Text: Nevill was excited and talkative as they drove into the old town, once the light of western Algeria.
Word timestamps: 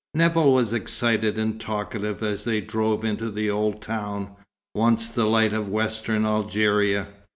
Nevill 0.15 0.51
was 0.51 0.73
excited 0.73 1.37
and 1.37 1.61
talkative 1.61 2.23
as 2.23 2.43
they 2.43 2.59
drove 2.59 3.05
into 3.05 3.29
the 3.29 3.51
old 3.51 3.83
town, 3.83 4.31
once 4.73 5.07
the 5.07 5.25
light 5.27 5.53
of 5.53 5.69
western 5.69 6.25
Algeria. 6.25 7.07